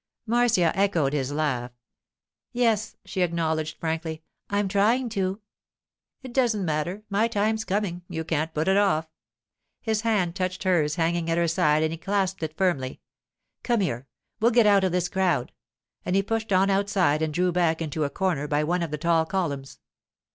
Marcia 0.25 0.75
echoed 0.75 1.13
his 1.13 1.31
laugh. 1.31 1.69
'Yes,' 2.53 2.95
she 3.05 3.21
acknowledged 3.21 3.77
frankly; 3.79 4.23
'I'm 4.49 4.67
trying 4.67 5.09
to.' 5.09 5.41
'It 6.23 6.33
doesn't 6.33 6.65
matter. 6.65 7.03
My 7.07 7.27
time's 7.27 7.63
coming; 7.63 8.01
you 8.09 8.23
can't 8.23 8.51
put 8.51 8.67
it 8.67 8.77
off.' 8.77 9.11
His 9.79 10.01
hand 10.01 10.35
touched 10.35 10.63
hers 10.63 10.95
hanging 10.95 11.29
at 11.29 11.37
her 11.37 11.47
side 11.47 11.83
and 11.83 11.91
he 11.91 11.99
clasped 11.99 12.41
it 12.41 12.57
firmly. 12.57 12.99
'Come 13.61 13.81
here; 13.81 14.07
we'll 14.39 14.49
get 14.49 14.65
out 14.65 14.83
of 14.83 14.91
this 14.91 15.07
crowd,' 15.07 15.51
and 16.03 16.15
he 16.15 16.23
pushed 16.23 16.51
on 16.51 16.71
outside 16.71 17.21
and 17.21 17.31
drew 17.31 17.51
back 17.51 17.79
into 17.79 18.03
a 18.03 18.09
corner 18.09 18.47
by 18.47 18.63
one 18.63 18.81
of 18.81 18.89
the 18.89 18.97
tall 18.97 19.27
columns. 19.27 19.81